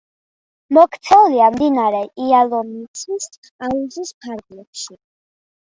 მოქცეულია 0.77 1.49
მდინარე 1.57 1.99
იალომიცის 2.29 3.29
აუზის 3.69 4.17
ფარგლებში. 4.25 5.01